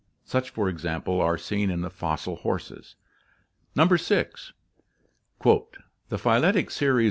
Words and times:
Such 0.25 0.49
for 0.49 0.67
example 0.67 1.21
are 1.21 1.37
seen 1.37 1.69
in 1.69 1.81
the 1.81 1.91
fossil 1.91 2.37
horses 2.37 2.95
(Chapter 3.77 3.97
XXXV). 3.97 4.01
6. 4.39 4.53
"The 6.09 6.17
phyletic 6.17 6.71
series 6.71 6.99